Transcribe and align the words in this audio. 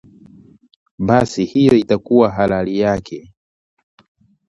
basi 0.99 1.45
hiyo 1.45 1.73
itakuwa 1.73 2.31
halali 2.31 2.79
yake 2.79 3.33